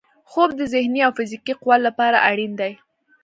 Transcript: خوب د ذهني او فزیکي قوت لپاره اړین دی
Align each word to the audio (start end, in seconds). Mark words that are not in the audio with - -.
خوب 0.29 0.49
د 0.59 0.61
ذهني 0.73 0.99
او 1.07 1.11
فزیکي 1.17 1.53
قوت 1.61 1.79
لپاره 1.87 2.17
اړین 2.29 2.51
دی 2.59 2.73